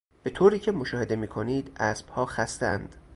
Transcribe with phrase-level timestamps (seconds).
[0.23, 2.95] به طوریکه مشاهده میکنید اسبها خستهاند.